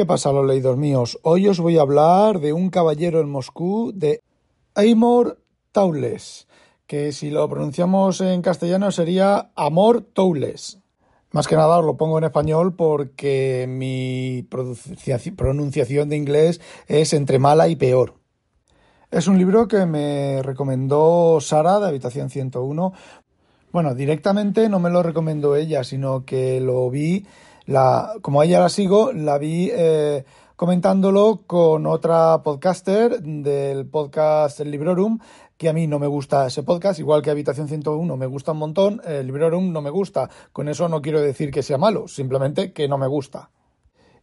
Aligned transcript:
¿Qué 0.00 0.06
pasa, 0.06 0.32
los 0.32 0.46
leídos 0.46 0.78
míos? 0.78 1.18
Hoy 1.20 1.46
os 1.46 1.60
voy 1.60 1.76
a 1.76 1.82
hablar 1.82 2.40
de 2.40 2.54
un 2.54 2.70
caballero 2.70 3.20
en 3.20 3.28
Moscú 3.28 3.92
de 3.94 4.22
Amor 4.74 5.42
Taules, 5.72 6.48
que 6.86 7.12
si 7.12 7.28
lo 7.28 7.46
pronunciamos 7.50 8.22
en 8.22 8.40
castellano 8.40 8.92
sería 8.92 9.50
Amor 9.56 10.00
Taules. 10.00 10.78
Más 11.32 11.46
que 11.46 11.54
nada 11.54 11.80
os 11.80 11.84
lo 11.84 11.98
pongo 11.98 12.16
en 12.16 12.24
español 12.24 12.74
porque 12.76 13.66
mi 13.68 14.42
pronunciación 14.48 16.08
de 16.08 16.16
inglés 16.16 16.62
es 16.86 17.12
entre 17.12 17.38
mala 17.38 17.68
y 17.68 17.76
peor. 17.76 18.14
Es 19.10 19.26
un 19.26 19.36
libro 19.36 19.68
que 19.68 19.84
me 19.84 20.42
recomendó 20.42 21.42
Sara 21.42 21.78
de 21.78 21.88
Habitación 21.88 22.30
101. 22.30 22.94
Bueno, 23.70 23.94
directamente 23.94 24.70
no 24.70 24.80
me 24.80 24.88
lo 24.88 25.02
recomendó 25.02 25.56
ella, 25.56 25.84
sino 25.84 26.24
que 26.24 26.58
lo 26.58 26.88
vi, 26.88 27.26
la, 27.70 28.14
como 28.20 28.42
ella 28.42 28.58
la 28.58 28.68
sigo, 28.68 29.12
la 29.12 29.38
vi 29.38 29.70
eh, 29.72 30.24
comentándolo 30.56 31.42
con 31.46 31.86
otra 31.86 32.42
podcaster 32.42 33.22
del 33.22 33.86
podcast 33.86 34.58
Librorum 34.58 35.20
que 35.56 35.68
a 35.68 35.72
mí 35.72 35.86
no 35.86 36.00
me 36.00 36.08
gusta 36.08 36.48
ese 36.48 36.64
podcast, 36.64 36.98
igual 36.98 37.22
que 37.22 37.30
Habitación 37.30 37.68
101 37.68 38.16
me 38.16 38.26
gusta 38.26 38.50
un 38.52 38.58
montón, 38.58 39.00
el 39.06 39.28
Librorum 39.28 39.70
no 39.70 39.82
me 39.82 39.90
gusta. 39.90 40.28
Con 40.52 40.68
eso 40.68 40.88
no 40.88 41.00
quiero 41.00 41.20
decir 41.20 41.52
que 41.52 41.62
sea 41.62 41.78
malo, 41.78 42.08
simplemente 42.08 42.72
que 42.72 42.88
no 42.88 42.98
me 42.98 43.06
gusta. 43.06 43.50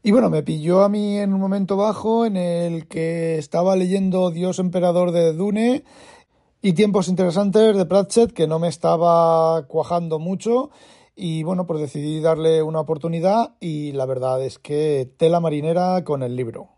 Y 0.03 0.11
bueno, 0.11 0.29
me 0.29 0.43
pilló 0.43 0.83
a 0.83 0.89
mí 0.89 1.17
en 1.17 1.33
un 1.33 1.39
momento 1.39 1.77
bajo 1.77 2.25
en 2.25 2.35
el 2.35 2.87
que 2.87 3.37
estaba 3.37 3.77
leyendo 3.77 4.29
Dios 4.29 4.59
Emperador 4.59 5.11
de 5.11 5.31
Dune 5.31 5.85
y 6.61 6.73
Tiempos 6.73 7.07
Interesantes 7.07 7.77
de 7.77 7.85
Pratchett, 7.85 8.33
que 8.33 8.45
no 8.45 8.59
me 8.59 8.67
estaba 8.67 9.67
cuajando 9.67 10.19
mucho. 10.19 10.69
Y 11.19 11.41
bueno, 11.41 11.65
pues 11.65 11.81
decidí 11.81 12.19
darle 12.21 12.61
una 12.61 12.79
oportunidad 12.79 13.55
y 13.59 13.91
la 13.93 14.05
verdad 14.05 14.39
es 14.43 14.59
que 14.59 15.11
tela 15.17 15.39
marinera 15.39 16.03
con 16.03 16.21
el 16.21 16.35
libro. 16.35 16.69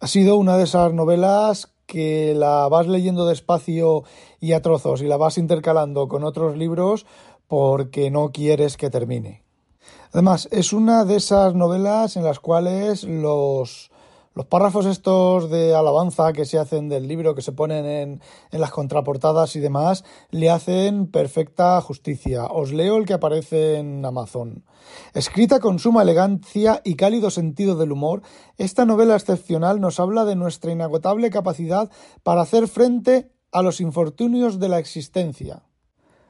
Ha 0.00 0.06
sido 0.06 0.36
una 0.36 0.56
de 0.56 0.64
esas 0.64 0.94
novelas 0.94 1.74
que 1.84 2.32
la 2.34 2.66
vas 2.68 2.86
leyendo 2.86 3.26
despacio 3.26 4.04
y 4.40 4.52
a 4.52 4.62
trozos 4.62 5.02
y 5.02 5.04
la 5.04 5.18
vas 5.18 5.36
intercalando 5.36 6.08
con 6.08 6.24
otros 6.24 6.56
libros 6.56 7.04
porque 7.46 8.10
no 8.10 8.32
quieres 8.32 8.78
que 8.78 8.88
termine. 8.88 9.44
Además, 10.12 10.48
es 10.50 10.72
una 10.72 11.04
de 11.04 11.16
esas 11.16 11.54
novelas 11.54 12.16
en 12.16 12.24
las 12.24 12.40
cuales 12.40 13.04
los, 13.04 13.90
los 14.38 14.46
párrafos 14.46 14.86
estos 14.86 15.50
de 15.50 15.74
alabanza 15.74 16.32
que 16.32 16.44
se 16.44 16.60
hacen 16.60 16.88
del 16.88 17.08
libro, 17.08 17.34
que 17.34 17.42
se 17.42 17.50
ponen 17.50 17.84
en, 17.86 18.20
las 18.52 18.70
contraportadas 18.70 19.56
y 19.56 19.58
demás, 19.58 20.04
le 20.30 20.48
hacen 20.48 21.08
perfecta 21.08 21.80
justicia. 21.80 22.44
Os 22.44 22.72
leo 22.72 22.98
el 22.98 23.04
que 23.04 23.14
aparece 23.14 23.78
en 23.78 24.04
Amazon. 24.04 24.64
Escrita 25.12 25.58
con 25.58 25.80
suma 25.80 26.02
elegancia 26.02 26.80
y 26.84 26.94
cálido 26.94 27.30
sentido 27.30 27.74
del 27.74 27.90
humor, 27.90 28.22
esta 28.58 28.84
novela 28.84 29.16
excepcional 29.16 29.80
nos 29.80 29.98
habla 29.98 30.24
de 30.24 30.36
nuestra 30.36 30.70
inagotable 30.70 31.30
capacidad 31.30 31.90
para 32.22 32.42
hacer 32.42 32.68
frente 32.68 33.32
a 33.50 33.62
los 33.62 33.80
infortunios 33.80 34.60
de 34.60 34.68
la 34.68 34.78
existencia. 34.78 35.67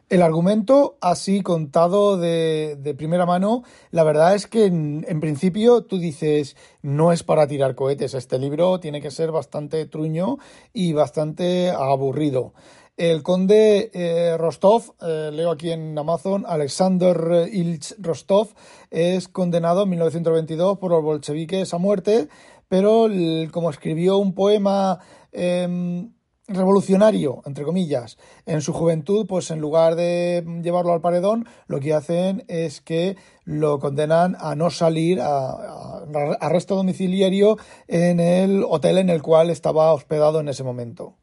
El 0.09 0.23
argumento, 0.23 0.97
así 1.03 1.43
contado 1.43 2.17
de, 2.17 2.79
de, 2.81 2.95
primera 2.95 3.27
mano, 3.27 3.63
la 3.91 4.05
verdad 4.05 4.35
es 4.35 4.47
que 4.47 4.65
en, 4.65 5.21
principio 5.21 5.83
tú 5.83 5.99
dices, 5.99 6.57
no 6.81 7.13
es 7.13 7.23
para 7.23 7.47
tirar 7.47 7.75
cohetes, 7.75 8.15
este 8.15 8.39
libro 8.39 8.81
tiene 8.81 9.03
que 9.03 9.11
ser 9.11 9.33
bastante 9.33 9.85
truño 9.85 10.39
y 10.73 10.95
bastante 10.95 11.71
aburrido. 11.71 12.55
El 12.97 13.23
conde 13.23 13.91
eh, 13.93 14.39
Rostov, 14.39 14.95
eh, 15.03 15.29
leo 15.31 15.51
aquí 15.51 15.73
en 15.73 15.99
Amazon, 15.99 16.47
Alexander 16.49 17.47
Ilch 17.53 17.95
Rostov, 17.99 18.49
es 18.91 19.29
condenado 19.29 19.83
en 19.83 19.91
1922 19.91 20.79
por 20.79 20.91
los 20.91 21.03
bolcheviques 21.03 21.75
a 21.75 21.79
muerte, 21.79 22.29
pero 22.67 23.09
como 23.53 23.69
escribió 23.69 24.17
un 24.17 24.33
poema 24.33 25.01
eh, 25.33 26.09
revolucionario, 26.49 27.43
entre 27.45 27.65
comillas, 27.65 28.17
en 28.47 28.63
su 28.63 28.73
juventud, 28.73 29.27
pues 29.27 29.51
en 29.51 29.61
lugar 29.61 29.95
de 29.95 30.45
llevarlo 30.63 30.93
al 30.93 31.03
paredón, 31.03 31.47
lo 31.67 31.79
que 31.79 31.93
hacen 31.93 32.45
es 32.49 32.81
que 32.81 33.17
lo 33.45 33.79
condenan 33.79 34.37
a 34.41 34.55
no 34.55 34.71
salir 34.71 35.21
a, 35.21 36.05
arresto 36.41 36.75
domiciliario 36.75 37.59
en 37.87 38.19
el 38.19 38.65
hotel 38.67 38.99
en 38.99 39.11
el 39.11 39.23
cual 39.23 39.51
estaba 39.51 39.93
hospedado 39.93 40.41
en 40.41 40.49
ese 40.49 40.65
momento, 40.65 41.17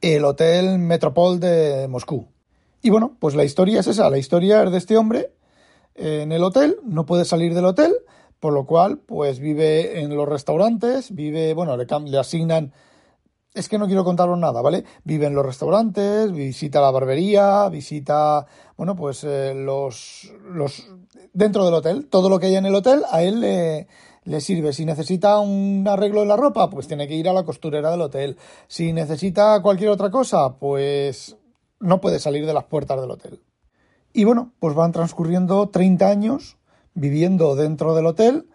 el 0.00 0.24
Hotel 0.24 0.78
Metropol 0.78 1.38
de 1.40 1.86
Moscú. 1.88 2.28
Y 2.82 2.88
bueno, 2.88 3.16
pues 3.20 3.34
la 3.34 3.44
historia 3.44 3.80
es 3.80 3.86
esa, 3.86 4.08
la 4.08 4.18
historia 4.18 4.62
es 4.62 4.72
de 4.72 4.78
este 4.78 4.96
hombre 4.96 5.30
en 5.94 6.32
el 6.32 6.42
hotel, 6.42 6.76
no 6.82 7.04
puede 7.04 7.26
salir 7.26 7.54
del 7.54 7.66
hotel, 7.66 7.92
por 8.40 8.54
lo 8.54 8.64
cual, 8.64 8.98
pues 8.98 9.38
vive 9.38 10.00
en 10.00 10.16
los 10.16 10.26
restaurantes, 10.26 11.14
vive, 11.14 11.52
bueno, 11.52 11.76
le, 11.76 11.86
le 12.06 12.18
asignan 12.18 12.72
es 13.54 13.68
que 13.68 13.78
no 13.78 13.86
quiero 13.86 14.04
contaros 14.04 14.38
nada, 14.38 14.62
¿vale? 14.62 14.84
Vive 15.04 15.26
en 15.26 15.34
los 15.34 15.44
restaurantes, 15.44 16.32
visita 16.32 16.80
la 16.80 16.90
barbería, 16.90 17.68
visita, 17.68 18.46
bueno, 18.76 18.94
pues 18.94 19.24
eh, 19.24 19.54
los, 19.54 20.32
los, 20.44 20.88
dentro 21.32 21.64
del 21.64 21.74
hotel, 21.74 22.06
todo 22.08 22.28
lo 22.28 22.38
que 22.38 22.46
hay 22.46 22.56
en 22.56 22.66
el 22.66 22.74
hotel 22.74 23.02
a 23.10 23.22
él 23.22 23.40
le, 23.40 23.88
le 24.24 24.40
sirve. 24.40 24.72
Si 24.72 24.84
necesita 24.84 25.38
un 25.40 25.86
arreglo 25.88 26.20
de 26.20 26.26
la 26.26 26.36
ropa, 26.36 26.70
pues 26.70 26.86
tiene 26.86 27.08
que 27.08 27.14
ir 27.14 27.28
a 27.28 27.32
la 27.32 27.44
costurera 27.44 27.90
del 27.90 28.02
hotel. 28.02 28.36
Si 28.68 28.92
necesita 28.92 29.60
cualquier 29.62 29.90
otra 29.90 30.10
cosa, 30.10 30.56
pues 30.58 31.36
no 31.80 32.00
puede 32.00 32.20
salir 32.20 32.46
de 32.46 32.54
las 32.54 32.64
puertas 32.64 33.00
del 33.00 33.10
hotel. 33.10 33.42
Y 34.12 34.24
bueno, 34.24 34.52
pues 34.60 34.74
van 34.74 34.92
transcurriendo 34.92 35.68
30 35.68 36.08
años 36.08 36.56
viviendo 36.94 37.54
dentro 37.54 37.94
del 37.94 38.06
hotel 38.06 38.48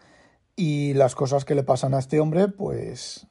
y 0.56 0.94
las 0.94 1.16
cosas 1.16 1.45
que 1.45 1.56
le 1.56 1.63
pasan 1.63 1.94
a 1.94 2.00
este 2.00 2.19
hombre, 2.19 2.47
pues 2.47 3.27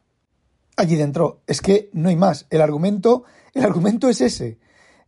allí 0.77 0.97
dentro. 0.97 1.43
Es 1.47 1.61
que 1.61 1.91
no 1.93 2.09
hay 2.09 2.17
más. 2.17 2.47
El 2.51 2.61
argumento, 2.61 3.25
el 3.53 3.65
argumento 3.65 4.09
es 4.09 4.21
ese. 4.21 4.59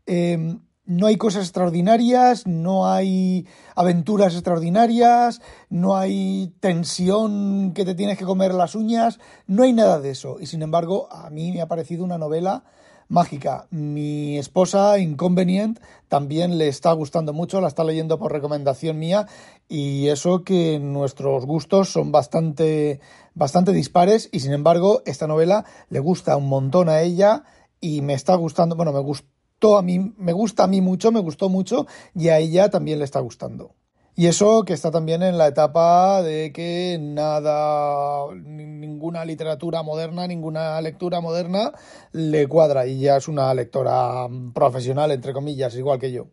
Eh, 0.07 0.59
no 0.87 1.07
hay 1.07 1.17
cosas 1.17 1.43
extraordinarias, 1.43 2.47
no 2.47 2.89
hay 2.89 3.47
aventuras 3.75 4.35
extraordinarias, 4.35 5.43
no 5.69 5.97
hay 5.97 6.55
tensión 6.61 7.73
que 7.75 7.85
te 7.85 7.97
tienes 7.97 8.17
que 8.17 8.25
comer 8.25 8.55
las 8.55 8.77
uñas, 8.77 9.19
no 9.49 9.65
hay 9.65 9.73
nada 9.73 10.01
de 10.01 10.11
eso. 10.11 10.37
Y 10.41 10.47
sin 10.47 10.63
embargo, 10.63 11.09
a 11.11 11.29
mí 11.31 11.51
me 11.51 11.61
ha 11.61 11.67
parecido 11.67 12.05
una 12.05 12.19
novela 12.19 12.65
mágica. 13.09 13.67
Mi 13.71 14.39
esposa, 14.39 14.99
Inconvenient, 14.99 15.81
también 16.09 16.59
le 16.59 16.69
está 16.69 16.93
gustando 16.93 17.33
mucho, 17.33 17.61
la 17.61 17.69
está 17.69 17.85
leyendo 17.85 18.19
por 18.19 18.33
recomendación 18.33 18.99
mía 18.99 19.27
y 19.69 20.09
eso 20.09 20.45
que 20.45 20.79
nuestros 20.79 21.47
gustos 21.47 21.91
son 21.91 22.13
bastante, 22.13 23.01
bastante 23.35 23.73
dispares 23.73 24.29
y 24.33 24.41
sin 24.41 24.53
embargo 24.53 25.03
esta 25.07 25.27
novela 25.27 25.65
le 25.89 26.01
gusta 26.01 26.37
un 26.37 26.49
montón 26.49 26.89
a 26.89 27.03
ella 27.03 27.45
y 27.81 28.03
me 28.03 28.15
está 28.15 28.35
gustando, 28.35 28.77
bueno, 28.77 28.93
me 28.93 29.01
gustó 29.01 29.79
a 29.79 29.83
mí, 29.83 30.15
me 30.17 30.33
gusta 30.33 30.65
a 30.65 30.67
mí 30.67 30.81
mucho, 30.81 31.13
me 31.13 31.21
gustó 31.21 31.49
mucho 31.49 31.87
y 32.15 32.29
a 32.29 32.39
ella 32.39 32.71
también 32.71 32.99
le 32.99 33.05
está 33.05 33.21
gustando. 33.21 33.75
Y 34.19 34.29
eso 34.29 34.65
que 34.65 34.73
está 34.73 34.91
también 34.91 35.23
en 35.23 35.37
la 35.37 35.47
etapa 35.47 36.23
de 36.23 36.51
que 36.51 36.97
nada, 36.99 38.25
ninguna 38.35 39.27
literatura 39.27 39.83
moderna, 39.83 40.27
ninguna 40.27 40.81
lectura 40.81 41.21
moderna 41.21 41.73
le 42.13 42.49
cuadra 42.49 42.87
y 42.87 42.99
ya 42.99 43.19
es 43.19 43.29
una 43.29 43.53
lectora 43.53 44.27
profesional, 44.55 45.11
entre 45.11 45.35
comillas, 45.35 45.77
igual 45.77 45.99
que 45.99 46.13
yo. 46.13 46.29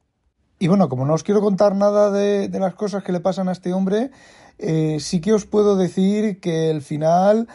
Y 0.60 0.70
bueno, 0.70 0.88
como 0.88 1.06
no 1.06 1.14
os 1.14 1.24
quiero 1.24 1.42
contar 1.42 1.76
nada 1.76 2.10
de, 2.10 2.48
de 2.48 2.60
las 2.62 2.74
cosas 2.74 3.04
que 3.04 3.12
le 3.12 3.20
pasan 3.20 3.50
a 3.50 3.52
este 3.52 3.74
hombre, 3.74 4.12
eh, 4.60 5.00
sí 5.02 5.20
que 5.20 5.34
os 5.34 5.46
puedo 5.46 5.76
decir 5.76 6.40
que 6.40 6.70
el 6.70 6.82
final, 6.82 7.50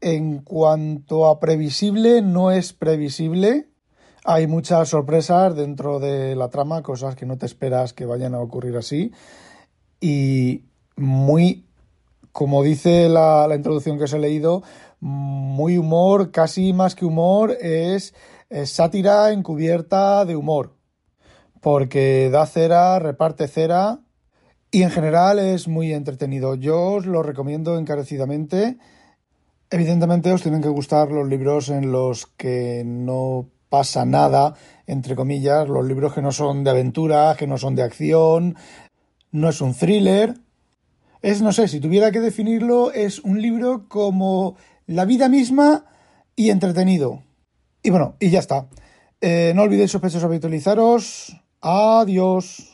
en 0.00 0.42
cuanto 0.42 1.26
a 1.26 1.40
previsible, 1.40 2.22
no 2.22 2.52
es 2.52 2.72
previsible. 2.72 3.68
Hay 4.24 4.46
muchas 4.46 4.90
sorpresas 4.90 5.56
dentro 5.56 5.98
de 5.98 6.36
la 6.36 6.50
trama, 6.50 6.84
cosas 6.84 7.16
que 7.16 7.26
no 7.26 7.36
te 7.36 7.46
esperas 7.46 7.92
que 7.92 8.06
vayan 8.06 8.36
a 8.36 8.40
ocurrir 8.40 8.76
así 8.76 9.10
y 10.02 10.64
muy, 10.96 11.64
como 12.32 12.62
dice 12.62 13.08
la, 13.08 13.48
introducción 13.54 13.96
que 13.96 14.04
os 14.04 14.12
he 14.12 14.18
leído, 14.18 14.62
muy 15.00 15.78
humor, 15.78 16.32
casi 16.32 16.72
más 16.72 16.94
que 16.94 17.06
humor, 17.06 17.52
es, 17.52 18.14
es 18.50 18.70
sátira 18.70 19.32
encubierta 19.32 20.24
de 20.24 20.36
humor, 20.36 20.74
porque 21.60 22.28
da 22.30 22.44
cera, 22.46 22.98
reparte 22.98 23.46
cera 23.46 24.00
y 24.72 24.82
en 24.82 24.90
general 24.90 25.38
es 25.38 25.68
muy 25.68 25.92
entretenido. 25.92 26.56
Yo 26.56 26.94
os 26.94 27.06
lo 27.06 27.22
recomiendo 27.22 27.78
encarecidamente. 27.78 28.78
Evidentemente 29.70 30.32
os 30.32 30.42
tienen 30.42 30.62
que 30.62 30.68
gustar 30.68 31.12
los 31.12 31.28
libros 31.28 31.68
en 31.68 31.92
los 31.92 32.26
que 32.26 32.82
no 32.84 33.48
pasa 33.68 34.04
nada, 34.04 34.54
entre 34.86 35.14
comillas, 35.14 35.68
los 35.68 35.86
libros 35.86 36.12
que 36.12 36.22
no 36.22 36.32
son 36.32 36.64
de 36.64 36.70
aventura, 36.70 37.36
que 37.38 37.46
no 37.46 37.56
son 37.56 37.74
de 37.74 37.82
acción, 37.82 38.56
no 39.32 39.48
es 39.48 39.60
un 39.60 39.74
thriller. 39.74 40.34
Es, 41.22 41.42
no 41.42 41.52
sé, 41.52 41.68
si 41.68 41.80
tuviera 41.80 42.12
que 42.12 42.20
definirlo, 42.20 42.92
es 42.92 43.18
un 43.20 43.40
libro 43.40 43.88
como 43.88 44.56
la 44.86 45.04
vida 45.04 45.28
misma 45.28 45.86
y 46.36 46.50
entretenido. 46.50 47.22
Y 47.82 47.90
bueno, 47.90 48.16
y 48.20 48.30
ya 48.30 48.38
está. 48.38 48.68
Eh, 49.20 49.52
no 49.54 49.62
olvidéis 49.62 49.90
sospechosos 49.90 50.24
habitualizaros. 50.24 51.36
Adiós. 51.60 52.71